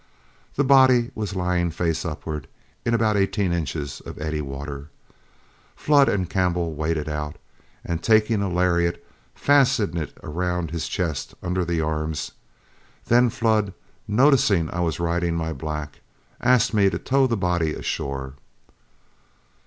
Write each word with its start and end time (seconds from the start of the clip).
The 0.55 0.63
body 0.63 1.11
was 1.13 1.35
lying 1.35 1.69
face 1.69 2.03
upward, 2.05 2.47
in 2.83 2.95
about 2.95 3.17
eighteen 3.17 3.53
inches 3.53 4.01
of 4.03 4.19
eddy 4.19 4.41
water. 4.41 4.89
Flood 5.75 6.09
and 6.09 6.27
Campbell 6.27 6.73
waded 6.73 7.07
out, 7.07 7.35
and 7.85 8.01
taking 8.01 8.41
a 8.41 8.49
lariat, 8.49 9.05
fastened 9.35 9.99
it 9.99 10.17
around 10.23 10.71
his 10.71 10.87
chest 10.87 11.35
under 11.43 11.63
the 11.63 11.81
arms. 11.81 12.31
Then 13.05 13.29
Flood, 13.29 13.75
noticing 14.07 14.71
I 14.71 14.79
was 14.79 14.99
riding 14.99 15.35
my 15.35 15.53
black, 15.53 15.99
asked 16.41 16.73
me 16.73 16.89
to 16.89 16.97
tow 16.97 17.27
the 17.27 17.37
body 17.37 17.75
ashore. 17.75 18.33